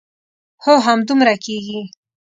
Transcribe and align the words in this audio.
هو 0.63 0.73
همدومره 0.87 1.35
کېږي. 1.43 1.81